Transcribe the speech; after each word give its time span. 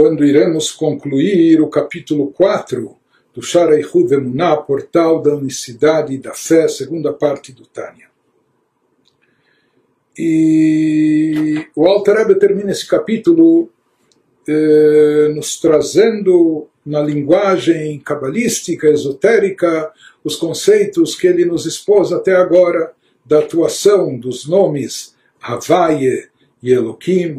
quando 0.00 0.24
iremos 0.24 0.72
concluir 0.72 1.60
o 1.60 1.68
capítulo 1.68 2.28
4 2.28 2.96
do 3.34 3.42
Shara 3.42 3.78
Emuná, 3.78 4.56
Portal 4.56 5.20
da 5.20 5.34
Unicidade 5.34 6.14
e 6.14 6.18
da 6.18 6.32
Fé, 6.32 6.66
segunda 6.68 7.12
parte 7.12 7.52
do 7.52 7.66
Tânia. 7.66 8.08
E 10.16 11.66
o 11.76 11.86
Alter 11.86 12.16
Rebbe 12.16 12.36
termina 12.36 12.70
esse 12.70 12.88
capítulo 12.88 13.68
eh, 14.48 15.32
nos 15.34 15.60
trazendo 15.60 16.66
na 16.84 17.02
linguagem 17.02 18.00
cabalística, 18.00 18.88
esotérica, 18.88 19.92
os 20.24 20.34
conceitos 20.34 21.14
que 21.14 21.26
ele 21.26 21.44
nos 21.44 21.66
expôs 21.66 22.10
até 22.10 22.34
agora 22.34 22.94
da 23.22 23.40
atuação 23.40 24.18
dos 24.18 24.48
nomes 24.48 25.14
Havaye 25.42 26.30
e 26.62 26.76
o 26.76 26.94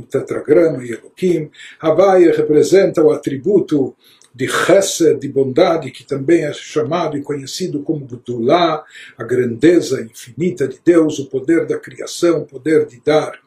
tetragrama 0.09 0.83
e. 0.83 1.49
Havaye 1.79 2.31
representa 2.31 3.03
o 3.03 3.11
atributo 3.11 3.95
de 4.33 4.47
Chesed, 4.47 5.19
de 5.19 5.27
bondade, 5.27 5.91
que 5.91 6.05
também 6.05 6.45
é 6.45 6.53
chamado 6.53 7.17
e 7.17 7.21
conhecido 7.21 7.83
como 7.83 8.05
Gdulá, 8.05 8.83
a 9.17 9.23
grandeza 9.23 10.01
infinita 10.01 10.67
de 10.67 10.79
Deus, 10.83 11.19
o 11.19 11.29
poder 11.29 11.65
da 11.65 11.77
criação, 11.77 12.41
o 12.41 12.45
poder 12.45 12.85
de 12.85 13.01
dar 13.05 13.37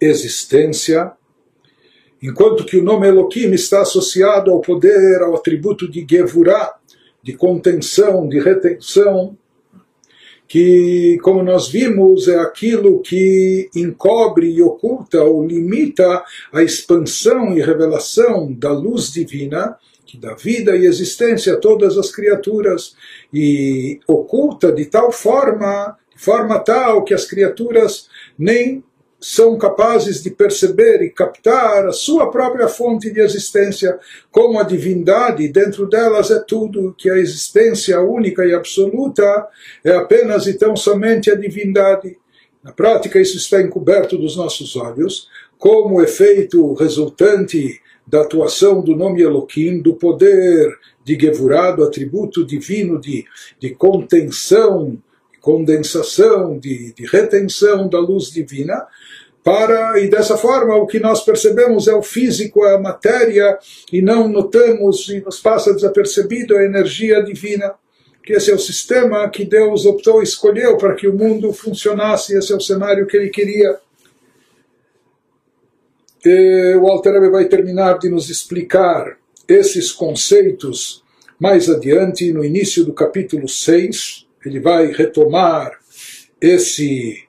existência. 0.00 1.12
Enquanto 2.22 2.64
que 2.64 2.76
o 2.76 2.82
nome 2.82 3.08
Elohim 3.08 3.52
está 3.52 3.80
associado 3.80 4.50
ao 4.50 4.60
poder, 4.60 5.20
ao 5.20 5.34
atributo 5.34 5.90
de 5.90 6.06
Gevurah, 6.08 6.74
de 7.22 7.32
contenção, 7.34 8.28
de 8.28 8.38
retenção, 8.38 9.36
que, 10.50 11.16
como 11.22 11.44
nós 11.44 11.68
vimos, 11.68 12.26
é 12.26 12.36
aquilo 12.40 12.98
que 12.98 13.70
encobre 13.72 14.50
e 14.50 14.60
oculta 14.60 15.22
ou 15.22 15.46
limita 15.46 16.24
a 16.52 16.60
expansão 16.60 17.56
e 17.56 17.62
revelação 17.62 18.52
da 18.52 18.72
luz 18.72 19.12
divina, 19.12 19.76
que 20.04 20.18
dá 20.18 20.34
vida 20.34 20.76
e 20.76 20.86
existência 20.86 21.54
a 21.54 21.56
todas 21.56 21.96
as 21.96 22.10
criaturas, 22.10 22.96
e 23.32 24.00
oculta 24.08 24.72
de 24.72 24.86
tal 24.86 25.12
forma, 25.12 25.96
de 26.12 26.20
forma 26.20 26.58
tal 26.58 27.04
que 27.04 27.14
as 27.14 27.24
criaturas 27.24 28.08
nem 28.36 28.82
são 29.20 29.58
capazes 29.58 30.22
de 30.22 30.30
perceber 30.30 31.02
e 31.02 31.10
captar 31.10 31.86
a 31.86 31.92
sua 31.92 32.30
própria 32.30 32.66
fonte 32.68 33.10
de 33.10 33.20
existência 33.20 33.98
como 34.30 34.58
a 34.58 34.62
divindade, 34.62 35.46
dentro 35.48 35.86
delas 35.86 36.30
é 36.30 36.38
tudo, 36.38 36.94
que 36.96 37.10
a 37.10 37.18
existência 37.18 38.00
única 38.00 38.46
e 38.46 38.54
absoluta 38.54 39.46
é 39.84 39.94
apenas 39.94 40.46
e 40.46 40.54
tão 40.54 40.74
somente 40.74 41.30
a 41.30 41.34
divindade. 41.34 42.16
Na 42.64 42.72
prática, 42.72 43.20
isso 43.20 43.36
está 43.36 43.60
encoberto 43.60 44.16
dos 44.16 44.36
nossos 44.36 44.74
olhos, 44.74 45.28
como 45.58 46.02
efeito 46.02 46.72
resultante 46.74 47.80
da 48.06 48.22
atuação 48.22 48.80
do 48.82 48.96
nome 48.96 49.22
Elohim, 49.22 49.80
do 49.80 49.94
poder 49.94 50.74
de 51.04 51.18
Gevurah, 51.18 51.72
do 51.72 51.84
atributo 51.84 52.44
divino 52.44 53.00
de, 53.00 53.24
de 53.58 53.70
contenção 53.70 54.98
condensação, 55.40 56.58
de, 56.58 56.92
de 56.92 57.06
retenção 57.06 57.88
da 57.88 57.98
luz 57.98 58.30
divina, 58.30 58.86
para 59.42 59.98
e 59.98 60.08
dessa 60.08 60.36
forma 60.36 60.76
o 60.76 60.86
que 60.86 61.00
nós 61.00 61.24
percebemos 61.24 61.88
é 61.88 61.94
o 61.94 62.02
físico, 62.02 62.64
é 62.64 62.74
a 62.74 62.80
matéria 62.80 63.58
e 63.90 64.02
não 64.02 64.28
notamos 64.28 65.08
e 65.08 65.20
nos 65.20 65.40
passa 65.40 65.72
desapercebido 65.72 66.56
a 66.56 66.64
energia 66.64 67.22
divina. 67.22 67.74
Que 68.22 68.34
esse 68.34 68.50
é 68.50 68.54
o 68.54 68.58
sistema 68.58 69.28
que 69.30 69.46
Deus 69.46 69.86
optou, 69.86 70.22
escolheu 70.22 70.76
para 70.76 70.94
que 70.94 71.08
o 71.08 71.16
mundo 71.16 71.54
funcionasse, 71.54 72.36
esse 72.36 72.52
é 72.52 72.56
o 72.56 72.60
cenário 72.60 73.06
que 73.06 73.16
ele 73.16 73.30
queria. 73.30 73.78
E 76.22 76.76
o 76.76 76.86
Alter 76.86 77.30
vai 77.30 77.46
terminar 77.46 77.98
de 77.98 78.10
nos 78.10 78.28
explicar 78.28 79.16
esses 79.48 79.90
conceitos 79.90 81.02
mais 81.40 81.70
adiante, 81.70 82.30
no 82.30 82.44
início 82.44 82.84
do 82.84 82.92
capítulo 82.92 83.48
6, 83.48 84.26
ele 84.44 84.60
vai 84.60 84.92
retomar 84.92 85.78
esse, 86.40 87.24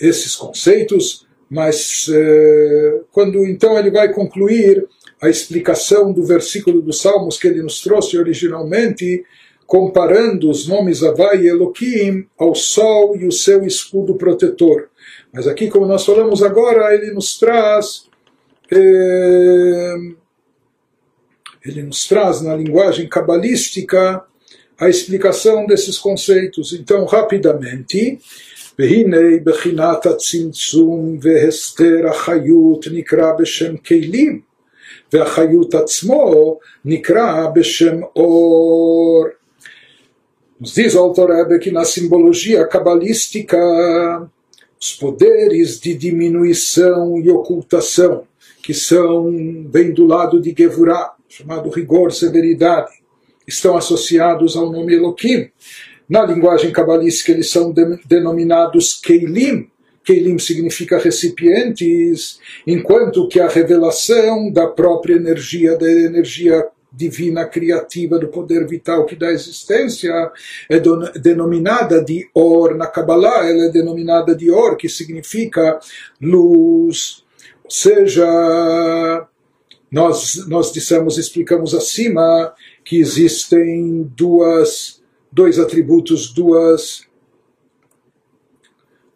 esses 0.00 0.36
conceitos, 0.36 1.26
mas 1.50 2.06
eh, 2.12 3.00
quando 3.12 3.44
então 3.46 3.78
ele 3.78 3.90
vai 3.90 4.12
concluir 4.12 4.86
a 5.20 5.28
explicação 5.28 6.12
do 6.12 6.24
versículo 6.24 6.82
dos 6.82 7.00
Salmos 7.00 7.38
que 7.38 7.48
ele 7.48 7.62
nos 7.62 7.80
trouxe 7.80 8.18
originalmente, 8.18 9.24
comparando 9.66 10.50
os 10.50 10.68
nomes 10.68 11.02
Havai 11.02 11.42
e 11.42 11.48
Elohim 11.48 12.26
ao 12.38 12.54
sol 12.54 13.16
e 13.16 13.26
o 13.26 13.32
seu 13.32 13.64
escudo 13.64 14.16
protetor. 14.16 14.88
Mas 15.32 15.48
aqui, 15.48 15.68
como 15.68 15.86
nós 15.86 16.04
falamos 16.04 16.42
agora, 16.42 16.94
ele 16.94 17.12
nos 17.12 17.38
traz. 17.38 18.06
Eh, 18.70 19.96
ele 21.64 21.82
nos 21.82 22.06
traz 22.06 22.42
na 22.42 22.54
linguagem 22.54 23.08
cabalística 23.08 24.22
a 24.79 24.89
explicação 24.89 25.65
desses 25.65 25.97
conceitos. 25.97 26.73
Então, 26.73 27.05
rapidamente, 27.05 28.19
והנה 28.79 29.37
בחינת 29.43 30.05
הצמצום 30.05 31.17
והסתר 31.21 32.07
החיות 32.09 32.85
נקרא 32.91 33.31
בשם 33.39 33.77
כלים, 33.77 34.41
והחיות 35.13 35.75
עצמו 35.75 36.59
נקרא 36.85 37.47
בשם 37.55 37.99
אור. 38.15 39.25
Nos 40.61 40.73
diz 40.73 40.93
o 40.93 40.99
autor 40.99 41.29
Rebbe 41.29 41.57
que 41.57 41.71
na 41.71 41.85
simbologia 41.85 42.67
cabalística 42.67 43.57
os 44.81 44.93
poderes 44.93 45.79
de 45.79 45.93
diminuição 45.93 47.17
e 47.17 47.29
ocultação, 47.29 48.23
que 48.61 48.73
são, 48.73 49.31
vem 49.69 49.93
do 49.93 50.05
lado 50.05 50.41
de 50.41 50.53
Gevurah, 50.57 51.13
chamado 51.29 51.69
rigor, 51.69 52.11
severidade, 52.11 52.91
estão 53.46 53.76
associados 53.76 54.56
ao 54.56 54.70
nome 54.70 54.94
Elohim. 54.94 55.50
Na 56.08 56.24
linguagem 56.24 56.70
cabalística, 56.70 57.32
eles 57.32 57.50
são 57.50 57.72
de, 57.72 57.98
denominados 58.04 58.94
Keilim. 58.94 59.68
Keilim 60.04 60.38
significa 60.38 60.98
recipientes, 60.98 62.38
enquanto 62.66 63.26
que 63.26 63.40
a 63.40 63.48
revelação 63.48 64.52
da 64.52 64.66
própria 64.66 65.14
energia, 65.14 65.78
da 65.78 65.90
energia 65.90 66.66
divina 66.96 67.44
criativa 67.44 68.18
do 68.18 68.28
poder 68.28 68.66
vital 68.66 69.04
que 69.04 69.16
dá 69.16 69.30
existência 69.32 70.12
é 70.70 70.80
denominada 71.18 72.02
de 72.02 72.28
Or. 72.32 72.76
Na 72.76 72.86
Kabbalah, 72.86 73.48
ela 73.48 73.64
é 73.64 73.70
denominada 73.70 74.34
de 74.34 74.50
Or, 74.50 74.76
que 74.76 74.88
significa 74.88 75.78
luz. 76.20 77.24
Ou 77.64 77.70
seja, 77.70 79.26
nós, 79.90 80.46
nós 80.46 80.72
dissemos, 80.72 81.18
explicamos 81.18 81.74
acima, 81.74 82.52
que 82.84 82.98
existem 82.98 84.02
duas 84.16 85.02
dois 85.34 85.58
atributos, 85.58 86.32
duas, 86.32 87.08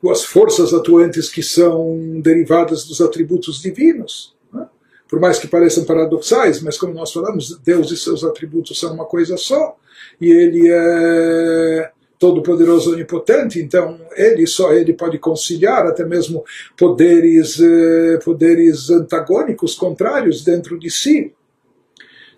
duas 0.02 0.24
forças 0.24 0.74
atuantes 0.74 1.28
que 1.28 1.44
são 1.44 2.20
derivadas 2.20 2.84
dos 2.84 3.00
atributos 3.00 3.62
divinos. 3.62 4.34
Né? 4.52 4.66
Por 5.08 5.20
mais 5.20 5.38
que 5.38 5.46
pareçam 5.46 5.84
paradoxais, 5.84 6.60
mas 6.60 6.76
como 6.76 6.92
nós 6.92 7.12
falamos, 7.12 7.56
Deus 7.60 7.92
e 7.92 7.96
seus 7.96 8.24
atributos 8.24 8.80
são 8.80 8.92
uma 8.92 9.04
coisa 9.04 9.36
só, 9.36 9.76
e 10.20 10.28
Ele 10.28 10.68
é 10.68 11.92
todo-poderoso 12.18 12.94
onipotente, 12.94 13.60
então 13.60 14.00
ele 14.16 14.44
só 14.44 14.72
ele 14.72 14.92
pode 14.92 15.20
conciliar 15.20 15.86
até 15.86 16.04
mesmo 16.04 16.44
poderes 16.76 17.60
eh, 17.60 18.18
poderes 18.24 18.90
antagônicos, 18.90 19.76
contrários 19.76 20.42
dentro 20.42 20.76
de 20.80 20.90
si. 20.90 21.32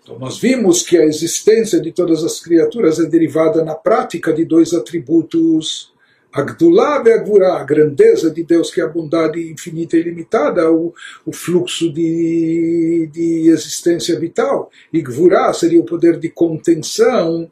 Então, 0.03 0.17
nós 0.17 0.39
vimos 0.39 0.81
que 0.81 0.97
a 0.97 1.05
existência 1.05 1.79
de 1.79 1.91
todas 1.91 2.23
as 2.23 2.39
criaturas 2.39 2.99
é 2.99 3.05
derivada 3.05 3.63
na 3.63 3.75
prática 3.75 4.33
de 4.33 4.43
dois 4.43 4.73
atributos. 4.73 5.91
Agdulá 6.33 6.95
Agurá, 6.95 7.59
a 7.59 7.63
grandeza 7.63 8.31
de 8.31 8.43
Deus, 8.43 8.71
que 8.71 8.81
é 8.81 8.83
a 8.83 8.87
bondade 8.87 9.51
infinita 9.51 9.97
e 9.97 9.99
ilimitada, 9.99 10.71
o, 10.71 10.93
o 11.25 11.31
fluxo 11.31 11.91
de, 11.91 13.09
de 13.11 13.49
existência 13.49 14.17
vital. 14.19 14.71
E 14.91 15.01
Gvurá 15.01 15.53
seria 15.53 15.79
o 15.79 15.85
poder 15.85 16.17
de 16.17 16.29
contenção 16.29 17.51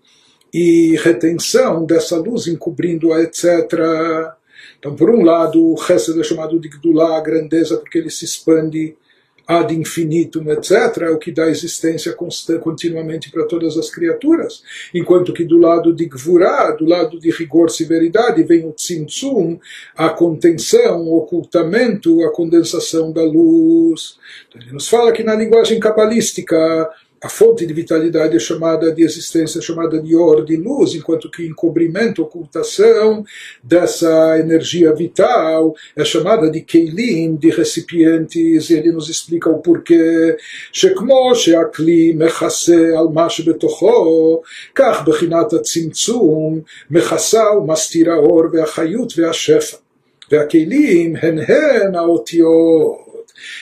e 0.51 0.95
retenção 1.03 1.85
dessa 1.85 2.17
luz, 2.17 2.47
encobrindo-a, 2.47 3.21
etc. 3.21 3.73
Então, 4.79 4.95
por 4.95 5.09
um 5.09 5.23
lado, 5.23 5.61
o 5.61 5.75
Hesed 5.75 6.19
é 6.19 6.23
chamado 6.23 6.59
de 6.59 6.69
Gdulá, 6.69 7.17
a 7.17 7.21
grandeza, 7.21 7.77
porque 7.77 7.97
ele 7.97 8.09
se 8.09 8.25
expande 8.25 8.95
ad 9.49 9.73
infinitum, 9.73 10.51
etc., 10.51 11.01
é 11.01 11.09
o 11.09 11.17
que 11.17 11.31
dá 11.31 11.49
existência 11.49 12.15
continuamente 12.61 13.31
para 13.31 13.47
todas 13.47 13.75
as 13.77 13.89
criaturas. 13.89 14.61
Enquanto 14.93 15.33
que 15.33 15.43
do 15.43 15.57
lado 15.57 15.91
de 15.91 16.05
Gvurá, 16.05 16.69
do 16.69 16.85
lado 16.85 17.19
de 17.19 17.31
rigor, 17.31 17.71
severidade, 17.71 18.43
vem 18.43 18.67
o 18.67 18.71
Tzimtzum, 18.71 19.59
a 19.97 20.09
contenção, 20.09 21.01
o 21.01 21.17
ocultamento, 21.17 22.23
a 22.23 22.31
condensação 22.31 23.11
da 23.11 23.23
luz. 23.23 24.19
Então 24.47 24.61
ele 24.61 24.71
nos 24.71 24.87
fala 24.87 25.11
que 25.11 25.23
na 25.23 25.33
linguagem 25.33 25.79
cabalística, 25.79 26.87
a 27.24 27.28
fonte 27.30 27.64
de 27.64 27.72
vitalidade 27.72 28.36
é 28.36 28.38
chamada 28.38 28.92
de 28.92 29.02
existência, 29.02 29.58
é 29.58 29.62
chamada 29.62 29.98
de 29.98 30.14
or, 30.14 30.44
de 30.44 30.56
luz, 30.56 30.94
enquanto 30.94 31.30
que 31.30 31.46
encobrimento, 31.46 32.20
ocultação 32.20 33.24
dessa 33.62 34.38
energia 34.38 34.92
vital 34.94 35.74
é 35.96 36.04
chamada 36.04 36.50
de 36.50 36.60
keilim, 36.60 37.34
de 37.36 37.48
recipientes, 37.48 38.68
e 38.68 38.74
ele 38.74 38.92
nos 38.92 39.08
explica 39.08 39.48
o 39.48 39.62
porquê. 39.62 40.36
שכמו 40.72 41.34
שהכלי 41.34 42.12
מכסה 42.12 42.98
על 42.98 43.08
מה 43.08 43.30
שבתוכו, 43.30 44.42
כך 44.74 45.02
בחינת 45.06 45.52
הצמצום 45.52 46.60
מכסה 46.90 47.50
ומסתירה 47.56 48.14
האור 48.14 48.44
והחיות 48.52 49.18
והשפע. 49.18 49.76
והכלים 50.30 51.16
הן 51.16 51.38
הן 51.38 51.94
האותיות. 51.94 53.17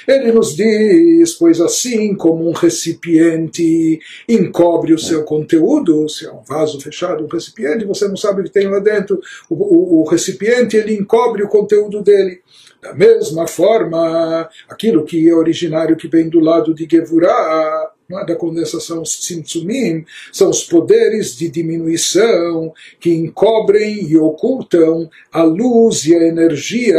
Ele 0.07 0.31
nos 0.31 0.55
diz, 0.55 1.33
pois 1.33 1.59
assim 1.59 2.15
como 2.15 2.47
um 2.47 2.53
recipiente 2.53 3.99
encobre 4.27 4.93
o 4.93 4.99
seu 4.99 5.23
conteúdo, 5.23 6.07
se 6.09 6.25
é 6.25 6.31
um 6.31 6.43
vaso 6.43 6.79
fechado, 6.79 7.23
um 7.23 7.27
recipiente, 7.27 7.85
você 7.85 8.07
não 8.07 8.17
sabe 8.17 8.41
o 8.41 8.43
que 8.43 8.51
tem 8.51 8.67
lá 8.67 8.79
dentro, 8.79 9.19
o, 9.49 9.55
o, 9.55 10.01
o 10.01 10.09
recipiente 10.09 10.77
ele 10.77 10.93
encobre 10.93 11.43
o 11.43 11.49
conteúdo 11.49 12.01
dele. 12.01 12.41
Da 12.81 12.93
mesma 12.93 13.47
forma, 13.47 14.47
aquilo 14.69 15.03
que 15.03 15.27
é 15.27 15.33
originário 15.33 15.97
que 15.97 16.07
vem 16.07 16.29
do 16.29 16.39
lado 16.39 16.73
de 16.73 16.87
Gevurah, 16.89 17.91
é? 18.09 18.25
da 18.25 18.35
condensação 18.35 19.03
Tzimtzumim, 19.03 20.05
são 20.31 20.49
os 20.49 20.63
poderes 20.63 21.35
de 21.35 21.49
diminuição 21.49 22.73
que 22.99 23.13
encobrem 23.13 24.05
e 24.07 24.17
ocultam 24.17 25.09
a 25.31 25.43
luz 25.43 26.05
e 26.05 26.15
a 26.15 26.23
energia 26.23 26.97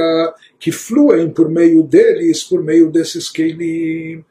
que 0.59 0.73
fluem 0.73 1.31
por 1.31 1.49
meio 1.49 1.83
deles, 1.83 2.43
por 2.43 2.63
meio 2.63 2.91
desses 2.91 3.31
Keilim. 3.31 4.25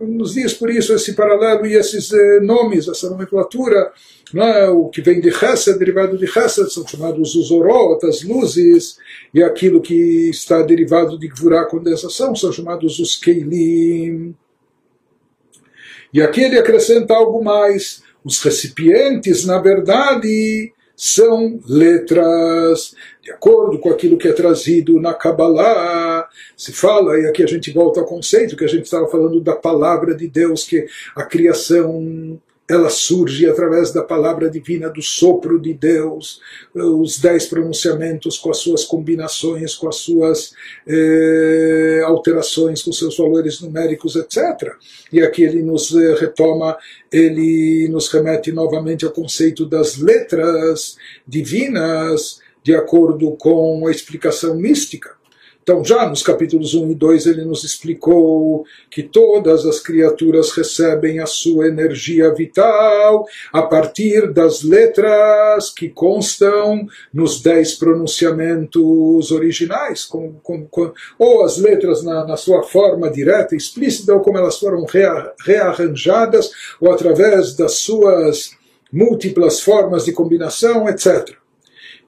Nos 0.00 0.34
diz 0.34 0.52
por 0.52 0.70
isso 0.70 0.92
esse 0.94 1.14
paralelo 1.14 1.64
e 1.66 1.74
esses 1.74 2.12
eh, 2.12 2.40
nomes, 2.40 2.88
essa 2.88 3.08
nomenclatura, 3.08 3.92
é? 4.34 4.68
o 4.68 4.88
que 4.88 5.00
vem 5.00 5.20
de 5.20 5.30
Chesed, 5.30 5.78
derivado 5.78 6.16
de 6.16 6.26
Chesed, 6.26 6.72
são 6.72 6.86
chamados 6.86 7.34
os 7.34 7.50
Orot, 7.50 8.04
as 8.06 8.22
luzes, 8.22 8.96
e 9.32 9.42
aquilo 9.42 9.80
que 9.80 10.30
está 10.30 10.62
derivado 10.62 11.18
de 11.18 11.28
Gvurá, 11.28 11.66
condensação, 11.66 12.34
são 12.34 12.50
chamados 12.50 12.98
os 12.98 13.14
Keilim. 13.14 14.34
E 16.12 16.20
aqui 16.20 16.42
ele 16.42 16.58
acrescenta 16.58 17.14
algo 17.14 17.42
mais. 17.42 18.02
Os 18.24 18.40
recipientes, 18.40 19.44
na 19.44 19.58
verdade, 19.58 20.72
são 20.96 21.58
letras. 21.66 22.94
De 23.22 23.30
acordo 23.30 23.78
com 23.78 23.88
aquilo 23.88 24.18
que 24.18 24.26
é 24.26 24.32
trazido 24.32 25.00
na 25.00 25.14
Kabbalah, 25.14 26.28
se 26.56 26.72
fala, 26.72 27.16
e 27.20 27.26
aqui 27.26 27.44
a 27.44 27.46
gente 27.46 27.70
volta 27.70 28.00
ao 28.00 28.06
conceito 28.06 28.56
que 28.56 28.64
a 28.64 28.68
gente 28.68 28.84
estava 28.84 29.06
falando 29.06 29.40
da 29.40 29.54
palavra 29.54 30.12
de 30.12 30.26
Deus, 30.26 30.64
que 30.64 30.86
a 31.14 31.24
criação 31.24 32.40
ela 32.68 32.88
surge 32.88 33.46
através 33.46 33.92
da 33.92 34.02
palavra 34.02 34.48
divina, 34.48 34.88
do 34.88 35.02
sopro 35.02 35.60
de 35.60 35.74
Deus, 35.74 36.40
os 36.74 37.18
dez 37.18 37.46
pronunciamentos 37.46 38.38
com 38.38 38.50
as 38.50 38.58
suas 38.58 38.84
combinações, 38.84 39.74
com 39.74 39.88
as 39.88 39.96
suas 39.96 40.54
eh, 40.86 42.02
alterações, 42.04 42.82
com 42.82 42.92
seus 42.92 43.16
valores 43.16 43.60
numéricos, 43.60 44.16
etc. 44.16 44.72
E 45.12 45.20
aqui 45.20 45.42
ele 45.42 45.62
nos 45.62 45.94
eh, 45.94 46.14
retoma, 46.14 46.76
ele 47.10 47.88
nos 47.88 48.08
remete 48.08 48.50
novamente 48.52 49.04
ao 49.04 49.10
conceito 49.10 49.66
das 49.66 49.98
letras 49.98 50.96
divinas, 51.26 52.40
de 52.62 52.74
acordo 52.74 53.32
com 53.32 53.86
a 53.86 53.90
explicação 53.90 54.54
mística. 54.56 55.22
Então, 55.62 55.84
já 55.84 56.08
nos 56.08 56.24
capítulos 56.24 56.74
1 56.74 56.90
e 56.90 56.94
2, 56.96 57.26
ele 57.26 57.44
nos 57.44 57.62
explicou 57.62 58.64
que 58.90 59.00
todas 59.00 59.64
as 59.64 59.78
criaturas 59.78 60.50
recebem 60.50 61.20
a 61.20 61.26
sua 61.26 61.68
energia 61.68 62.34
vital 62.34 63.24
a 63.52 63.62
partir 63.62 64.32
das 64.32 64.64
letras 64.64 65.70
que 65.70 65.88
constam 65.88 66.84
nos 67.14 67.40
dez 67.40 67.74
pronunciamentos 67.74 69.30
originais, 69.30 70.02
com, 70.02 70.32
com, 70.42 70.66
com, 70.66 70.92
ou 71.16 71.44
as 71.44 71.58
letras 71.58 72.02
na, 72.02 72.26
na, 72.26 72.36
sua 72.36 72.64
forma 72.64 73.08
direta, 73.08 73.54
explícita, 73.54 74.14
ou 74.14 74.20
como 74.20 74.38
elas 74.38 74.58
foram 74.58 74.84
rea, 74.84 75.32
rearranjadas, 75.46 76.50
ou 76.80 76.90
através 76.90 77.54
das 77.54 77.74
suas 77.74 78.50
múltiplas 78.92 79.60
formas 79.60 80.06
de 80.06 80.12
combinação, 80.12 80.88
etc. 80.88 81.41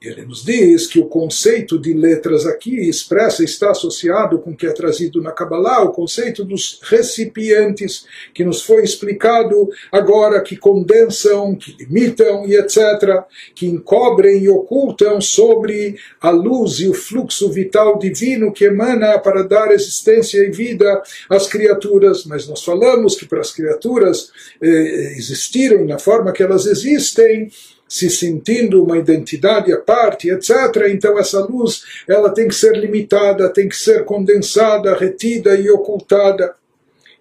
Ele 0.04 0.26
nos 0.26 0.44
diz 0.44 0.86
que 0.86 1.00
o 1.00 1.06
conceito 1.06 1.78
de 1.78 1.94
letras 1.94 2.46
aqui 2.46 2.88
expressa, 2.88 3.42
está 3.42 3.70
associado 3.70 4.38
com 4.38 4.50
o 4.50 4.56
que 4.56 4.66
é 4.66 4.72
trazido 4.72 5.22
na 5.22 5.32
Kabbalah, 5.32 5.82
o 5.82 5.92
conceito 5.92 6.44
dos 6.44 6.78
recipientes, 6.82 8.06
que 8.34 8.44
nos 8.44 8.62
foi 8.62 8.84
explicado 8.84 9.68
agora, 9.90 10.42
que 10.42 10.56
condensam, 10.56 11.54
que 11.54 11.74
limitam 11.78 12.46
e 12.46 12.54
etc., 12.54 13.24
que 13.54 13.66
encobrem 13.66 14.42
e 14.42 14.48
ocultam 14.48 15.20
sobre 15.20 15.96
a 16.20 16.30
luz 16.30 16.80
e 16.80 16.88
o 16.88 16.94
fluxo 16.94 17.50
vital 17.50 17.98
divino 17.98 18.52
que 18.52 18.64
emana 18.64 19.18
para 19.18 19.42
dar 19.42 19.72
existência 19.72 20.38
e 20.38 20.50
vida 20.50 21.02
às 21.30 21.46
criaturas. 21.46 22.24
Mas 22.24 22.46
nós 22.46 22.62
falamos 22.62 23.16
que 23.16 23.26
para 23.26 23.40
as 23.40 23.52
criaturas 23.52 24.30
eh, 24.60 25.14
existirem 25.16 25.84
na 25.86 25.98
forma 25.98 26.32
que 26.32 26.42
elas 26.42 26.66
existem, 26.66 27.50
se 27.94 28.10
sentindo 28.10 28.82
uma 28.82 28.98
identidade 28.98 29.72
à 29.72 29.78
parte, 29.78 30.28
etc. 30.28 30.50
Então 30.90 31.16
essa 31.16 31.38
luz 31.38 31.84
ela 32.08 32.28
tem 32.28 32.48
que 32.48 32.54
ser 32.56 32.76
limitada, 32.76 33.48
tem 33.48 33.68
que 33.68 33.76
ser 33.76 34.04
condensada, 34.04 34.96
retida 34.96 35.54
e 35.54 35.70
ocultada. 35.70 36.56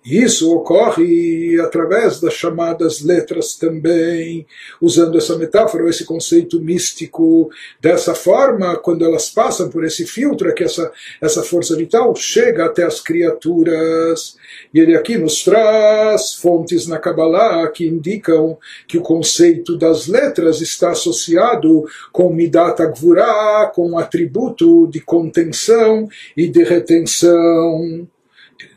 Isso 0.06 0.54
ocorre 0.54 1.60
através 1.62 2.20
das 2.20 2.34
chamadas 2.34 3.02
letras 3.02 3.56
também, 3.56 4.46
usando 4.82 5.18
essa 5.18 5.38
metáfora, 5.38 5.90
esse 5.90 6.04
conceito 6.04 6.60
místico. 6.60 7.50
Dessa 7.80 8.14
forma, 8.14 8.76
quando 8.76 9.06
elas 9.06 9.30
passam 9.30 9.70
por 9.70 9.86
esse 9.86 10.06
filtro, 10.06 10.50
é 10.50 10.52
que 10.52 10.64
essa, 10.64 10.92
essa 11.22 11.42
força 11.42 11.76
vital 11.78 12.14
chega 12.16 12.66
até 12.66 12.84
as 12.84 13.00
criaturas. 13.00 14.36
E 14.74 14.80
ele 14.80 14.96
aqui 14.96 15.18
nos 15.18 15.42
traz 15.44 16.34
fontes 16.34 16.86
na 16.86 17.00
Kabbalah 17.00 17.70
que 17.70 17.88
indicam 17.88 18.58
que 18.88 18.98
o 18.98 19.02
conceito 19.02 19.78
das 19.78 20.08
letras 20.08 20.60
está 20.60 20.92
associado 20.92 21.86
com 22.12 22.34
Midat 22.34 22.82
Agvurah, 22.82 23.72
com 23.74 23.92
o 23.92 23.98
atributo 23.98 24.86
de 24.88 25.00
contenção 25.00 26.10
e 26.36 26.50
de 26.50 26.64
retenção. 26.64 28.08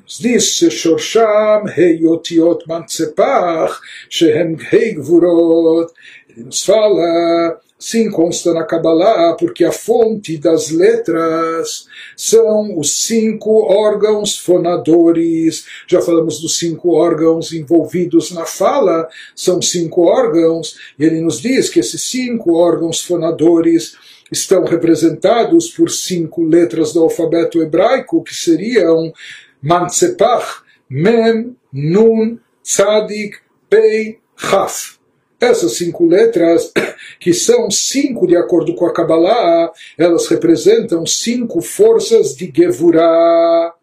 Здесь 0.08 0.58
шоршам 0.70 1.66
хейотиот 1.66 2.66
манцепах, 2.66 3.82
шехем 4.08 4.54
гейгвурот. 4.54 5.92
Ele 6.28 6.44
nos 6.44 6.64
fala, 6.64 7.60
sim, 7.76 8.08
consta 8.10 8.54
na 8.54 8.62
Kabbalah, 8.62 9.34
porque 9.34 9.64
a 9.64 9.72
fonte 9.72 10.38
das 10.38 10.70
letras 10.70 11.88
são 12.16 12.78
os 12.78 13.04
cinco 13.04 13.64
órgãos 13.64 14.38
fonadores. 14.38 15.64
Já 15.88 16.00
falamos 16.00 16.40
dos 16.40 16.56
cinco 16.56 16.94
órgãos 16.94 17.52
envolvidos 17.52 18.30
na 18.30 18.44
fala, 18.44 19.08
são 19.34 19.60
cinco 19.60 20.02
órgãos, 20.02 20.76
e 20.96 21.04
ele 21.04 21.20
nos 21.20 21.40
diz 21.40 21.68
que 21.68 21.80
esses 21.80 22.02
cinco 22.02 22.54
órgãos 22.54 23.02
fonadores 23.02 23.96
estão 24.30 24.64
representados 24.64 25.68
por 25.70 25.90
cinco 25.90 26.44
letras 26.44 26.92
do 26.92 27.00
alfabeto 27.00 27.60
hebraico, 27.60 28.22
que 28.22 28.34
seriam 28.34 29.12
Mansepach, 29.62 30.62
Mem, 30.88 31.56
Nun, 31.72 32.38
Tzadik, 32.62 33.36
Pei, 33.68 34.18
Chaf. 34.36 34.96
Essas 35.40 35.72
cinco 35.72 36.06
letras, 36.06 36.72
que 37.20 37.34
são 37.34 37.70
cinco 37.70 38.26
de 38.26 38.36
acordo 38.36 38.74
com 38.74 38.86
a 38.86 38.92
Kabbalah, 38.92 39.70
elas 39.98 40.26
representam 40.28 41.04
cinco 41.04 41.60
forças 41.60 42.34
de 42.34 42.50
Gevurah, 42.54 43.74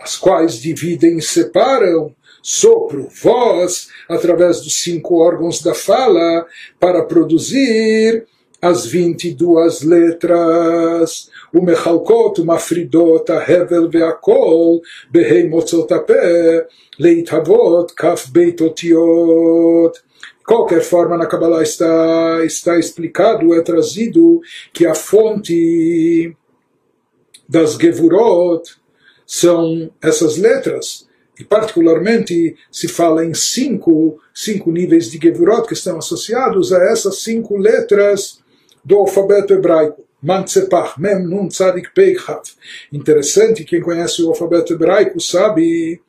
as 0.00 0.16
quais 0.16 0.60
dividem 0.60 1.18
e 1.18 1.22
separam 1.22 2.14
sopro, 2.46 3.08
voz, 3.22 3.88
através 4.08 4.60
dos 4.60 4.80
cinco 4.80 5.16
órgãos 5.16 5.60
da 5.60 5.74
fala, 5.74 6.46
para 6.78 7.02
produzir 7.02 8.24
as 8.62 8.86
22 8.86 9.82
letras. 9.82 11.28
ומחלקות 11.53 12.39
ומפרידות 12.39 13.29
ההבל 13.29 13.87
והכל 13.91 14.77
בה"א 15.11 15.47
מוצאות 15.49 15.91
הפה 15.91 16.13
להתהוות 16.99 17.91
כ"ב 17.91 18.39
אותיות. 18.61 20.11
qualquer 20.51 20.81
forma 20.81 21.17
na 21.17 21.27
Kabbalah 21.27 21.63
está, 21.63 22.43
está 22.43 22.77
explicado, 22.77 23.53
é 23.53 23.61
trazido 23.61 24.41
que 24.73 24.85
a 24.85 24.93
fonte 24.93 26.35
das 27.47 27.75
Gevurot 27.75 28.63
são 29.25 29.89
essas 30.01 30.37
letras, 30.37 31.07
e 31.39 31.43
particularmente 31.43 32.55
se 32.69 32.87
fala 32.87 33.25
em 33.25 33.33
cinco, 33.33 34.19
cinco 34.33 34.71
níveis 34.71 35.09
de 35.09 35.17
Gevurot 35.17 35.67
que 35.67 35.73
estão 35.73 35.97
associados 35.97 36.73
a 36.73 36.83
essas 36.83 37.19
cinco 37.19 37.57
letras 37.57 38.41
do 38.83 38.97
alfabeto 38.97 39.53
hebraico. 39.53 40.03
Mantzepach, 40.26 40.98
Mem, 40.98 41.22
Nun, 41.22 41.46
Tzadik, 41.46 41.94
Pei, 41.94 42.16
Interessante, 42.92 43.64
quem 43.64 43.80
conhece 43.80 44.22
o 44.22 44.30
alfabeto 44.30 44.72
hebraico 44.72 45.20
sabe 45.20 46.00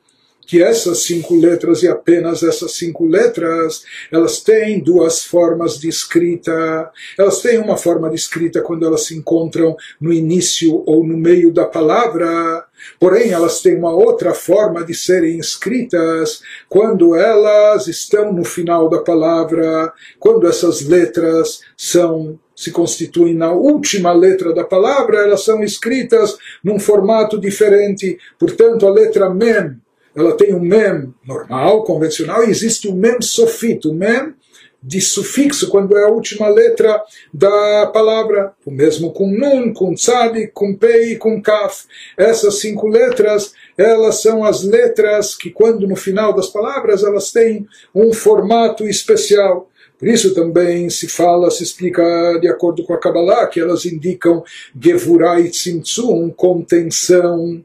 que 0.48 0.62
essas 0.62 1.00
cinco 1.00 1.36
letras 1.36 1.82
e 1.82 1.88
apenas 1.88 2.42
essas 2.42 2.72
cinco 2.72 3.04
letras, 3.04 3.84
elas 4.10 4.40
têm 4.40 4.80
duas 4.80 5.22
formas 5.22 5.78
de 5.78 5.88
escrita. 5.90 6.90
Elas 7.18 7.42
têm 7.42 7.58
uma 7.58 7.76
forma 7.76 8.08
de 8.08 8.16
escrita 8.16 8.62
quando 8.62 8.86
elas 8.86 9.04
se 9.04 9.14
encontram 9.14 9.76
no 10.00 10.10
início 10.10 10.82
ou 10.86 11.06
no 11.06 11.18
meio 11.18 11.52
da 11.52 11.66
palavra, 11.66 12.64
porém 12.98 13.30
elas 13.30 13.60
têm 13.60 13.76
uma 13.76 13.92
outra 13.92 14.32
forma 14.32 14.82
de 14.82 14.94
serem 14.94 15.38
escritas 15.38 16.40
quando 16.66 17.14
elas 17.14 17.86
estão 17.86 18.32
no 18.32 18.42
final 18.42 18.88
da 18.88 19.02
palavra, 19.02 19.92
quando 20.18 20.48
essas 20.48 20.80
letras 20.80 21.60
são 21.76 22.38
se 22.58 22.72
constituem 22.72 23.36
na 23.36 23.52
última 23.52 24.12
letra 24.12 24.52
da 24.52 24.64
palavra, 24.64 25.18
elas 25.18 25.44
são 25.44 25.62
escritas 25.62 26.36
num 26.62 26.80
formato 26.80 27.38
diferente. 27.38 28.18
Portanto, 28.36 28.84
a 28.84 28.90
letra 28.90 29.30
mem 29.30 29.76
ela 30.16 30.36
tem 30.36 30.52
um 30.52 30.58
mem 30.58 31.14
normal, 31.24 31.84
convencional, 31.84 32.42
e 32.42 32.50
existe 32.50 32.88
o 32.88 32.92
um 32.92 32.96
mem 32.96 33.22
sofito, 33.22 33.92
o 33.92 33.94
mem 33.94 34.34
de 34.82 35.00
sufixo, 35.00 35.68
quando 35.68 35.96
é 35.96 36.04
a 36.04 36.10
última 36.10 36.48
letra 36.48 37.00
da 37.32 37.86
palavra. 37.92 38.52
O 38.66 38.70
mesmo 38.72 39.12
com 39.12 39.28
nun, 39.28 39.72
com 39.72 39.94
tzadi, 39.94 40.48
com 40.48 40.74
pei 40.74 41.12
e 41.12 41.16
com 41.16 41.40
kaf. 41.40 41.84
Essas 42.16 42.58
cinco 42.58 42.88
letras, 42.88 43.52
elas 43.76 44.20
são 44.20 44.42
as 44.42 44.64
letras 44.64 45.36
que, 45.36 45.50
quando 45.50 45.86
no 45.86 45.94
final 45.94 46.34
das 46.34 46.48
palavras, 46.48 47.04
elas 47.04 47.30
têm 47.30 47.68
um 47.94 48.12
formato 48.12 48.84
especial. 48.84 49.70
Por 49.98 50.08
isso 50.08 50.34
também 50.34 50.88
se 50.88 51.08
fala, 51.08 51.50
se 51.50 51.62
explica 51.62 52.38
de 52.40 52.48
acordo 52.48 52.84
com 52.84 52.94
a 52.94 52.98
Kabbalah, 52.98 53.46
que 53.48 53.60
elas 53.60 53.84
indicam 53.84 54.44
Gevurai 54.80 55.48
Tzimtzum, 55.48 56.30
contenção, 56.30 57.64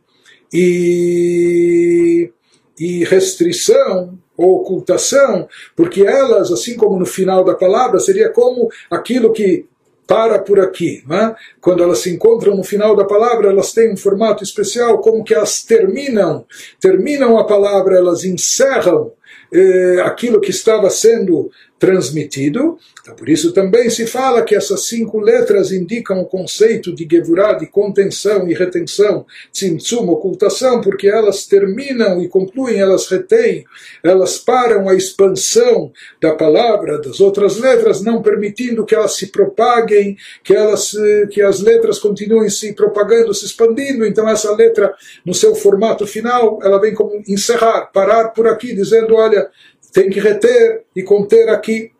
e, 0.53 2.31
e 2.79 3.03
restrição 3.05 4.19
ou 4.37 4.61
ocultação, 4.61 5.47
porque 5.75 6.03
elas, 6.03 6.51
assim 6.51 6.75
como 6.75 6.99
no 6.99 7.05
final 7.05 7.43
da 7.43 7.55
palavra, 7.55 7.99
seria 7.99 8.29
como 8.29 8.69
aquilo 8.89 9.33
que 9.33 9.65
para 10.05 10.37
por 10.37 10.59
aqui. 10.59 11.03
Né? 11.07 11.35
Quando 11.59 11.81
elas 11.81 11.99
se 11.99 12.13
encontram 12.13 12.55
no 12.55 12.63
final 12.63 12.95
da 12.95 13.05
palavra, 13.05 13.49
elas 13.49 13.71
têm 13.71 13.93
um 13.93 13.97
formato 13.97 14.43
especial, 14.43 14.99
como 14.99 15.23
que 15.23 15.33
elas 15.33 15.63
terminam, 15.63 16.45
terminam 16.79 17.37
a 17.37 17.45
palavra, 17.45 17.97
elas 17.97 18.23
encerram 18.23 19.13
eh, 19.51 20.01
aquilo 20.03 20.41
que 20.41 20.51
estava 20.51 20.89
sendo 20.89 21.49
transmitido. 21.83 22.77
Então, 23.01 23.13
por 23.13 23.27
isso 23.27 23.51
também 23.51 23.89
se 23.89 24.07
fala 24.07 24.41
que 24.41 24.55
essas 24.55 24.87
cinco 24.87 25.19
letras 25.19 25.69
indicam 25.69 26.21
o 26.21 26.25
conceito 26.25 26.95
de 26.95 27.05
Gevurah, 27.11 27.51
de 27.51 27.67
contenção 27.67 28.47
e 28.47 28.53
retenção, 28.53 29.25
Tzimtzum, 29.51 30.07
ocultação, 30.09 30.79
porque 30.79 31.09
elas 31.09 31.45
terminam 31.45 32.21
e 32.21 32.29
concluem, 32.29 32.79
elas 32.79 33.07
retêm, 33.07 33.65
elas 34.01 34.37
param 34.37 34.87
a 34.87 34.95
expansão 34.95 35.91
da 36.21 36.33
palavra, 36.33 37.01
das 37.01 37.19
outras 37.19 37.57
letras, 37.57 38.01
não 38.01 38.21
permitindo 38.21 38.85
que 38.85 38.95
elas 38.95 39.17
se 39.17 39.27
propaguem, 39.27 40.15
que, 40.41 40.55
elas, 40.55 40.93
que 41.31 41.41
as 41.41 41.59
letras 41.59 41.99
continuem 41.99 42.49
se 42.49 42.71
propagando, 42.71 43.33
se 43.33 43.43
expandindo. 43.43 44.05
Então, 44.05 44.29
essa 44.29 44.55
letra, 44.55 44.93
no 45.25 45.33
seu 45.33 45.53
formato 45.53 46.07
final, 46.07 46.59
ela 46.63 46.79
vem 46.79 46.93
como 46.93 47.21
encerrar, 47.27 47.91
parar 47.93 48.29
por 48.29 48.47
aqui, 48.47 48.73
dizendo: 48.73 49.15
olha, 49.15 49.49
tem 49.93 50.09
que 50.09 50.19
reter 50.19 50.83
e 50.95 51.03
conter 51.03 51.49
aqui. 51.49 51.91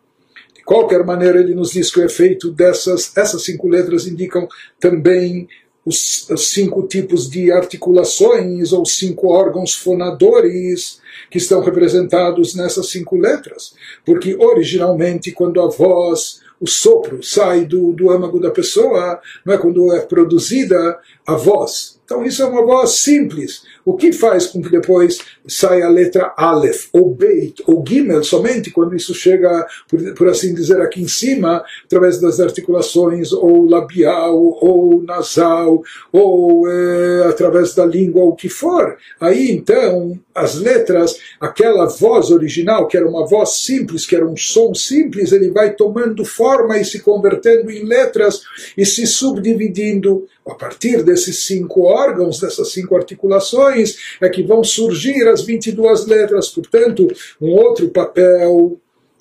De 0.54 0.62
qualquer 0.64 1.04
maneira, 1.04 1.38
ele 1.38 1.54
nos 1.54 1.72
diz 1.72 1.90
que 1.90 2.00
o 2.00 2.04
efeito 2.04 2.50
dessas 2.50 3.16
essas 3.16 3.42
cinco 3.44 3.68
letras 3.68 4.06
indicam 4.06 4.48
também 4.80 5.48
os, 5.84 6.28
os 6.30 6.48
cinco 6.48 6.86
tipos 6.86 7.28
de 7.28 7.52
articulações 7.52 8.72
ou 8.72 8.84
cinco 8.84 9.28
órgãos 9.28 9.74
fonadores 9.74 11.00
que 11.30 11.38
estão 11.38 11.62
representados 11.62 12.54
nessas 12.54 12.88
cinco 12.88 13.16
letras. 13.16 13.74
Porque 14.04 14.34
originalmente, 14.34 15.30
quando 15.30 15.60
a 15.60 15.68
voz 15.68 16.42
o 16.60 16.66
sopro 16.66 17.22
sai 17.22 17.66
do, 17.66 17.92
do 17.92 18.10
âmago 18.10 18.40
da 18.40 18.50
pessoa, 18.50 19.20
não 19.44 19.52
é 19.52 19.58
quando 19.58 19.92
é 19.92 20.00
produzida 20.00 20.98
a 21.26 21.34
voz. 21.34 22.00
Então 22.04 22.24
isso 22.24 22.42
é 22.42 22.46
uma 22.46 22.64
voz 22.64 22.90
simples. 22.98 23.62
O 23.84 23.94
que 23.94 24.12
faz 24.12 24.46
com 24.46 24.62
que 24.62 24.70
depois 24.70 25.18
saia 25.46 25.86
a 25.86 25.90
letra 25.90 26.32
Aleph, 26.36 26.88
ou 26.92 27.14
Beit, 27.14 27.62
ou 27.66 27.84
Gimel, 27.86 28.24
somente 28.24 28.70
quando 28.70 28.96
isso 28.96 29.14
chega, 29.14 29.66
por, 29.88 30.14
por, 30.14 30.28
assim 30.28 30.54
dizer, 30.54 30.80
aqui 30.80 31.02
em 31.02 31.08
cima, 31.08 31.62
através 31.84 32.18
das 32.18 32.40
articulações, 32.40 33.32
ou 33.32 33.68
labial, 33.68 34.38
ou 34.38 35.02
nasal, 35.02 35.82
ou 36.10 36.66
é, 36.66 37.26
através 37.28 37.74
da 37.74 37.84
língua, 37.84 38.24
o 38.24 38.34
que 38.34 38.48
for. 38.48 38.96
Aí 39.20 39.50
então, 39.50 40.18
as 40.34 40.54
letras, 40.56 41.16
aquela 41.38 41.86
voz 41.86 42.30
original, 42.30 42.86
que 42.88 42.96
era 42.96 43.08
uma 43.08 43.26
voz 43.26 43.56
simples, 43.58 44.06
que 44.06 44.16
era 44.16 44.26
um 44.26 44.36
som 44.36 44.74
simples, 44.74 45.32
ele 45.32 45.50
vai 45.50 45.74
tomando 45.74 46.24
forma 46.24 46.78
e 46.78 46.84
se 46.84 47.00
convertendo 47.00 47.70
em 47.70 47.84
letras 47.84 48.42
e 48.76 48.86
se 48.86 49.06
subdividindo 49.06 50.26
a 50.46 50.54
partir 50.54 51.02
desses 51.02 51.44
cinco 51.44 51.82
órgãos, 51.94 52.40
dessas 52.40 52.72
cinco 52.72 52.96
articulações, 52.96 54.16
é 54.20 54.28
que 54.28 54.42
vão 54.42 54.64
surgir 54.64 55.28
as 55.28 55.42
22 55.42 56.06
letras. 56.06 56.48
Portanto, 56.48 57.08
um 57.40 57.50
outro 57.52 57.88
papel, 57.88 58.78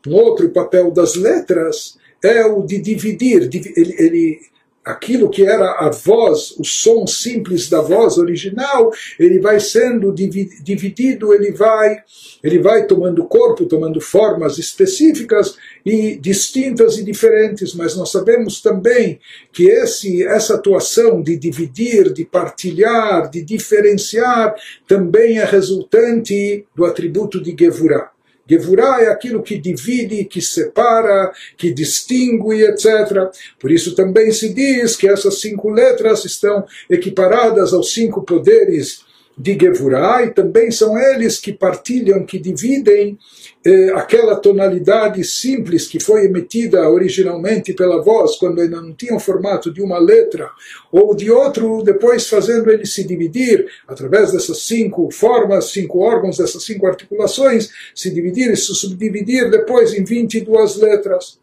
um 0.07 0.15
outro 0.15 0.49
papel 0.49 0.91
das 0.91 1.15
letras 1.15 1.97
é 2.23 2.45
o 2.45 2.61
de 2.63 2.79
dividir. 2.79 3.49
Ele, 3.75 3.95
ele 3.99 4.39
aquilo 4.83 5.29
que 5.29 5.45
era 5.45 5.71
a 5.79 5.89
voz, 5.89 6.53
o 6.59 6.63
som 6.63 7.07
simples 7.07 7.69
da 7.69 7.81
voz 7.81 8.17
original, 8.17 8.91
ele 9.17 9.39
vai 9.39 9.59
sendo 9.59 10.13
dividido, 10.13 11.33
ele 11.33 11.51
vai, 11.51 12.03
ele 12.43 12.59
vai 12.59 12.85
tomando 12.85 13.25
corpo, 13.25 13.65
tomando 13.65 14.01
formas 14.01 14.57
específicas 14.57 15.55
e 15.85 16.17
distintas 16.17 16.97
e 16.97 17.03
diferentes, 17.03 17.73
mas 17.73 17.95
nós 17.95 18.11
sabemos 18.11 18.61
também 18.61 19.19
que 19.51 19.69
esse, 19.69 20.23
essa 20.23 20.55
atuação 20.55 21.21
de 21.21 21.37
dividir, 21.37 22.11
de 22.11 22.25
partilhar, 22.25 23.29
de 23.29 23.41
diferenciar, 23.41 24.55
também 24.87 25.37
é 25.37 25.45
resultante 25.45 26.65
do 26.75 26.85
atributo 26.85 27.41
de 27.41 27.55
Gevurah. 27.57 28.13
Gevurah 28.47 29.01
é 29.01 29.07
aquilo 29.07 29.41
que 29.41 29.57
divide, 29.57 30.25
que 30.25 30.41
separa, 30.41 31.31
que 31.57 31.71
distingue, 31.71 32.63
etc. 32.63 33.31
Por 33.59 33.71
isso 33.71 33.95
também 33.95 34.31
se 34.31 34.53
diz 34.53 34.95
que 34.95 35.07
essas 35.07 35.39
cinco 35.39 35.69
letras 35.69 36.25
estão 36.25 36.65
equiparadas 36.89 37.73
aos 37.73 37.93
cinco 37.93 38.21
poderes 38.23 39.01
de 39.37 39.57
Gevurah, 39.59 40.23
e 40.23 40.31
também 40.31 40.69
são 40.69 40.97
eles 40.97 41.39
que 41.39 41.51
partilham, 41.51 42.25
que 42.25 42.37
dividem 42.39 43.17
eh, 43.65 43.91
aquela 43.95 44.35
tonalidade 44.35 45.23
simples 45.23 45.87
que 45.87 45.99
foi 45.99 46.25
emitida 46.25 46.87
originalmente 46.89 47.73
pela 47.73 48.01
voz, 48.01 48.35
quando 48.35 48.61
ainda 48.61 48.81
não 48.81 48.93
tinha 48.93 49.15
o 49.15 49.19
formato 49.19 49.73
de 49.73 49.81
uma 49.81 49.97
letra, 49.97 50.49
ou 50.91 51.15
de 51.15 51.31
outro, 51.31 51.81
depois 51.81 52.29
fazendo 52.29 52.69
ele 52.69 52.85
se 52.85 53.03
dividir, 53.03 53.65
através 53.87 54.31
dessas 54.31 54.59
cinco 54.59 55.09
formas, 55.11 55.71
cinco 55.71 55.99
órgãos, 55.99 56.37
dessas 56.37 56.63
cinco 56.63 56.85
articulações, 56.85 57.69
se 57.95 58.11
dividir 58.11 58.51
e 58.51 58.57
se 58.57 58.73
subdividir 58.75 59.49
depois 59.49 59.93
em 59.93 60.03
22 60.03 60.77
letras. 60.77 61.42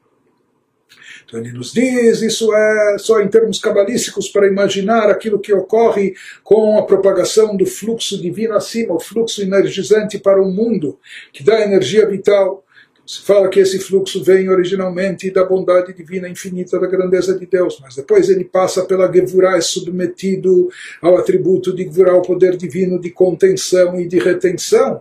Então 1.31 1.39
ele 1.39 1.53
nos 1.53 1.73
diz, 1.73 2.23
isso 2.23 2.53
é 2.53 2.97
só 2.99 3.21
em 3.21 3.29
termos 3.29 3.61
cabalísticos 3.61 4.29
para 4.29 4.49
imaginar 4.49 5.09
aquilo 5.09 5.39
que 5.39 5.55
ocorre 5.55 6.15
com 6.43 6.77
a 6.77 6.83
propagação 6.83 7.57
do 7.57 7.65
fluxo 7.65 8.21
divino 8.21 8.55
acima, 8.55 8.97
o 8.97 9.01
fluxo 9.01 9.41
energizante 9.41 10.19
para 10.19 10.43
o 10.43 10.51
mundo, 10.51 10.99
que 11.33 11.45
dá 11.45 11.61
energia 11.61 12.05
vital. 12.05 12.65
Se 13.07 13.23
fala 13.23 13.49
que 13.49 13.61
esse 13.61 13.79
fluxo 13.79 14.25
vem 14.25 14.49
originalmente 14.49 15.31
da 15.31 15.45
bondade 15.45 15.93
divina 15.93 16.29
infinita, 16.29 16.81
da 16.81 16.89
grandeza 16.89 17.39
de 17.39 17.47
Deus, 17.47 17.79
mas 17.81 17.95
depois 17.95 18.29
ele 18.29 18.45
passa 18.45 18.85
pela 18.85 19.11
Gevurah, 19.13 19.57
é 19.57 19.61
submetido 19.61 20.69
ao 21.01 21.17
atributo 21.17 21.73
de 21.73 21.85
Gevurah, 21.85 22.17
o 22.17 22.23
poder 22.23 22.57
divino 22.57 23.01
de 23.01 23.11
contenção 23.11 24.01
e 24.01 24.09
de 24.09 24.19
retenção 24.19 25.01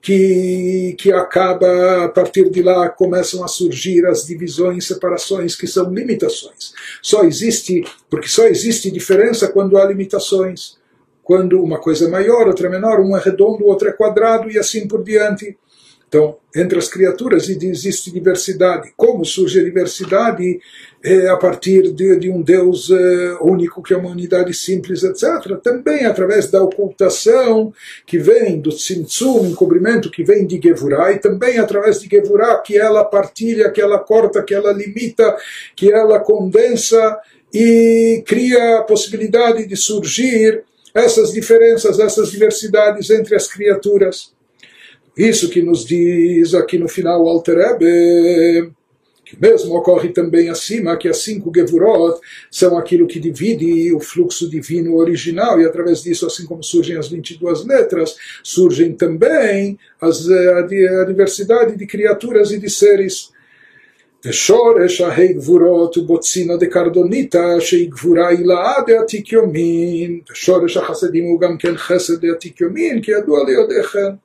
que, 0.00 0.94
que 0.98 1.12
acaba, 1.12 2.04
a 2.04 2.08
partir 2.08 2.48
de 2.50 2.62
lá, 2.62 2.88
começam 2.88 3.44
a 3.44 3.48
surgir 3.48 4.06
as 4.06 4.24
divisões, 4.24 4.86
separações, 4.86 5.56
que 5.56 5.66
são 5.66 5.92
limitações. 5.92 6.72
Só 7.02 7.24
existe, 7.24 7.84
porque 8.08 8.28
só 8.28 8.44
existe 8.44 8.90
diferença 8.90 9.48
quando 9.48 9.76
há 9.76 9.84
limitações. 9.84 10.76
Quando 11.24 11.60
uma 11.60 11.80
coisa 11.80 12.06
é 12.06 12.08
maior, 12.08 12.46
outra 12.46 12.68
é 12.68 12.70
menor, 12.70 13.00
um 13.00 13.16
é 13.16 13.20
redondo, 13.20 13.66
outro 13.66 13.88
é 13.88 13.92
quadrado 13.92 14.48
e 14.48 14.58
assim 14.58 14.86
por 14.86 15.02
diante. 15.02 15.58
Então, 16.08 16.36
entre 16.54 16.78
as 16.78 16.88
criaturas 16.88 17.48
existe 17.48 18.12
diversidade. 18.12 18.92
Como 18.96 19.24
surge 19.24 19.60
a 19.60 19.64
diversidade? 19.64 20.60
É, 21.04 21.28
a 21.28 21.36
partir 21.36 21.92
de, 21.92 22.16
de 22.16 22.30
um 22.30 22.42
Deus 22.42 22.90
é, 22.90 23.36
único, 23.40 23.82
que 23.82 23.94
é 23.94 23.96
uma 23.96 24.10
unidade 24.10 24.52
simples, 24.54 25.04
etc. 25.04 25.56
Também 25.62 26.04
através 26.04 26.50
da 26.50 26.62
ocultação 26.62 27.72
que 28.04 28.18
vem 28.18 28.60
do 28.60 28.70
Tzimtzum, 28.70 29.46
encobrimento 29.46 30.10
que 30.10 30.24
vem 30.24 30.46
de 30.46 30.60
Gevurah, 30.60 31.12
e 31.12 31.18
também 31.18 31.58
através 31.58 32.00
de 32.00 32.08
Gevurah 32.08 32.58
que 32.58 32.76
ela 32.76 33.04
partilha, 33.04 33.70
que 33.70 33.80
ela 33.80 33.98
corta, 33.98 34.42
que 34.42 34.54
ela 34.54 34.72
limita, 34.72 35.36
que 35.76 35.92
ela 35.92 36.18
condensa 36.18 37.18
e 37.52 38.24
cria 38.26 38.78
a 38.78 38.82
possibilidade 38.82 39.66
de 39.66 39.76
surgir 39.76 40.64
essas 40.92 41.32
diferenças, 41.32 42.00
essas 42.00 42.30
diversidades 42.30 43.10
entre 43.10 43.36
as 43.36 43.46
criaturas. 43.46 44.35
Isso 45.17 45.49
que 45.49 45.61
nos 45.61 45.85
diz 45.85 46.53
aqui 46.53 46.77
no 46.77 46.87
final 46.87 47.23
o 47.23 47.29
Alter 47.29 47.57
Ebe, 47.57 48.71
que 49.25 49.39
mesmo 49.39 49.75
ocorre 49.75 50.09
também 50.09 50.49
acima, 50.49 50.97
que 50.97 51.07
as 51.07 51.17
cinco 51.17 51.51
Gevurot 51.53 52.19
são 52.49 52.77
aquilo 52.77 53.07
que 53.07 53.19
divide 53.19 53.93
o 53.93 53.99
fluxo 53.99 54.49
divino 54.49 54.95
original, 54.95 55.59
e 55.59 55.65
através 55.65 56.03
disso, 56.03 56.25
assim 56.25 56.45
como 56.45 56.63
surgem 56.63 56.97
as 56.97 57.07
22 57.09 57.65
letras, 57.65 58.15
surgem 58.43 58.93
também 58.93 59.77
as, 60.01 60.29
a, 60.29 60.59
a 60.59 61.05
diversidade 61.05 61.77
de 61.77 61.85
criaturas 61.85 62.51
e 62.51 62.57
de 62.57 62.69
seres. 62.69 63.31
ושורש 64.25 65.01
ההי 65.01 65.33
גבורות 65.33 65.97
ובוצינה 65.97 66.57
דקרדוניתא 66.57 67.59
שהיא 67.59 67.89
גבורה 67.89 68.27
הילאה 68.27 68.73
דעתיק 68.87 69.31
יומין 69.31 70.19
ושורש 70.31 70.77
החסדים 70.77 71.23
הוא 71.23 71.41
גם 71.41 71.57
כן 71.57 71.77
חסד 71.77 72.25
דעתיק 72.25 72.61
יומין 72.61 73.01
כי 73.01 73.11
ידוע 73.11 73.39
ליודעכם. 73.47 74.24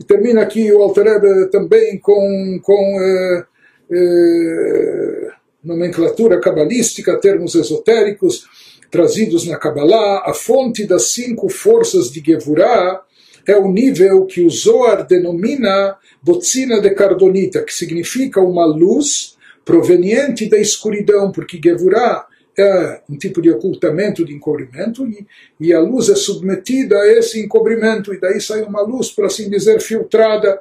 e 0.00 0.04
termina 0.04 0.42
aqui 0.42 0.70
o 0.72 0.80
Alter 0.80 1.50
também 1.50 1.98
com, 1.98 2.60
com 2.62 3.00
eh, 3.00 3.44
eh, 3.90 5.28
nomenclatura 5.62 6.40
cabalística, 6.40 7.18
termos 7.18 7.54
esotéricos 7.54 8.46
trazidos 8.90 9.46
na 9.46 9.56
Kabbalah. 9.56 10.22
A 10.24 10.32
fonte 10.32 10.86
das 10.86 11.10
cinco 11.10 11.48
forças 11.48 12.10
de 12.10 12.22
Gevurah 12.24 13.02
é 13.46 13.56
o 13.56 13.70
nível 13.70 14.24
que 14.26 14.42
o 14.42 14.50
Zohar 14.50 15.06
denomina 15.06 15.96
Botzina 16.22 16.80
de 16.80 16.90
Cardonita, 16.90 17.62
que 17.62 17.74
significa 17.74 18.40
uma 18.40 18.66
luz 18.66 19.36
proveniente 19.64 20.48
da 20.48 20.58
escuridão, 20.58 21.32
porque 21.32 21.60
Gevurah 21.62 22.26
é 22.60 23.02
um 23.08 23.16
tipo 23.16 23.40
de 23.40 23.50
ocultamento, 23.50 24.24
de 24.24 24.34
encobrimento, 24.34 25.06
e, 25.06 25.26
e, 25.60 25.72
a 25.72 25.80
luz 25.80 26.08
é 26.08 26.14
submetida 26.14 26.96
a 26.96 27.12
esse 27.12 27.40
encobrimento, 27.40 28.12
e 28.12 28.20
daí 28.20 28.40
sai 28.40 28.62
uma 28.62 28.82
luz, 28.82 29.10
por 29.10 29.24
assim 29.24 29.48
dizer, 29.48 29.80
filtrada. 29.80 30.60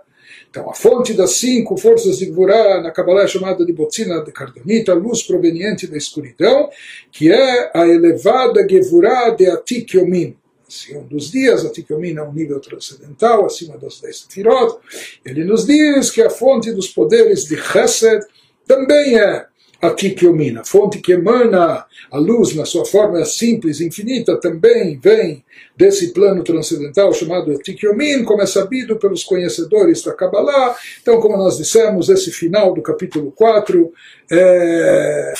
Então, 0.49 0.69
a 0.69 0.73
fonte 0.73 1.13
das 1.13 1.31
cinco 1.31 1.77
forças 1.77 2.17
de 2.19 2.27
Gvurá 2.27 2.81
na 2.81 2.91
Kabbalah 2.91 3.23
é 3.23 3.27
chamada 3.27 3.65
de 3.65 3.73
Botzina 3.73 4.23
de 4.23 4.31
Cardonita, 4.31 4.93
luz 4.93 5.23
proveniente 5.23 5.87
da 5.87 5.97
escuridão, 5.97 6.69
que 7.11 7.31
é 7.31 7.71
a 7.73 7.87
elevada 7.87 8.67
Gevurá 8.67 9.29
de 9.31 9.47
Atikyomin. 9.47 10.35
Assim, 10.67 10.97
um 10.97 11.03
dos 11.03 11.31
dias, 11.31 11.65
Atikyomin 11.65 12.17
é 12.17 12.23
um 12.23 12.33
nível 12.33 12.59
transcendental, 12.59 13.45
acima 13.45 13.77
das 13.77 14.01
dez 14.01 14.21
Tirot. 14.21 14.77
Ele 15.23 15.43
nos 15.43 15.65
diz 15.65 16.11
que 16.11 16.21
a 16.21 16.29
fonte 16.29 16.71
dos 16.71 16.87
poderes 16.87 17.45
de 17.45 17.55
Chesed 17.55 18.25
também 18.65 19.17
é 19.17 19.45
a 19.81 19.91
Kikyomina, 19.91 20.63
fonte 20.65 20.99
que 20.99 21.11
emana 21.11 21.85
a 22.11 22.17
luz 22.17 22.55
na 22.55 22.65
sua 22.65 22.85
forma 22.85 23.23
simples, 23.25 23.79
infinita, 23.79 24.39
também 24.39 24.99
vem 24.99 25.43
desse 25.75 26.13
plano 26.13 26.43
transcendental 26.43 27.13
chamado 27.13 27.57
Tikyomin, 27.59 28.23
como 28.23 28.41
é 28.41 28.47
sabido 28.47 28.97
pelos 28.97 29.23
conhecedores 29.23 30.01
da 30.01 30.13
Kabbalah. 30.13 30.75
Então, 31.01 31.19
como 31.19 31.37
nós 31.37 31.57
dissemos, 31.57 32.09
esse 32.09 32.31
final 32.31 32.73
do 32.73 32.81
capítulo 32.81 33.31
4 33.31 33.91
é, 34.31 35.33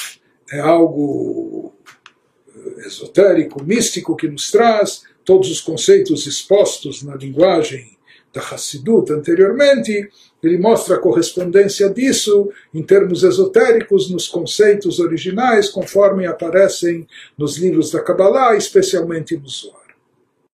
é 0.51 0.60
algo 0.60 1.74
esotérico, 2.86 3.63
místico, 3.63 4.15
que 4.15 4.27
nos 4.27 4.51
traz 4.51 5.03
todos 5.25 5.50
os 5.50 5.62
conceitos 5.62 6.27
expostos 6.27 7.03
na 7.03 7.15
linguagem 7.15 7.98
da 8.34 8.41
Hassidut 8.41 9.12
anteriormente, 9.12 10.10
ele 10.41 10.58
mostra 10.58 10.96
a 10.96 11.00
correspondência 11.00 11.89
disso 11.89 12.51
em 12.74 12.84
termos 12.84 13.24
esotéricos 13.24 14.10
nos 14.10 14.27
conceitos 14.27 15.00
originais, 15.00 15.70
conforme 15.70 16.25
aparecem 16.25 17.08
nos 17.38 17.58
livros 17.58 17.91
da 17.91 18.01
Kabbalah, 18.01 18.56
especialmente 18.56 19.36
no 19.36 19.50
Zohar. 19.50 19.87